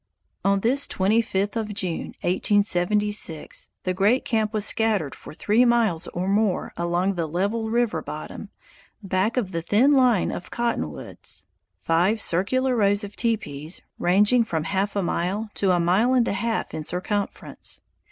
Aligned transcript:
On 0.43 0.61
this 0.61 0.87
twenty 0.87 1.21
fifth 1.21 1.55
of 1.55 1.75
June, 1.75 2.15
1876, 2.23 3.69
the 3.83 3.93
great 3.93 4.25
camp 4.25 4.51
was 4.51 4.65
scattered 4.65 5.13
for 5.13 5.31
three 5.31 5.63
miles 5.63 6.07
or 6.07 6.27
more 6.27 6.73
along 6.75 7.13
the 7.13 7.27
level 7.27 7.69
river 7.69 8.01
bottom, 8.01 8.49
back 9.03 9.37
of 9.37 9.51
the 9.51 9.61
thin 9.61 9.91
line 9.91 10.31
of 10.31 10.49
cottonwoods 10.49 11.45
five 11.77 12.19
circular 12.19 12.75
rows 12.75 13.03
of 13.03 13.15
teepees, 13.15 13.79
ranging 13.99 14.43
from 14.43 14.63
half 14.63 14.95
a 14.95 15.03
mile 15.03 15.51
to 15.53 15.69
a 15.69 15.79
mile 15.79 16.15
and 16.15 16.27
a 16.27 16.33
half 16.33 16.73
in 16.73 16.83
circumference. 16.83 17.79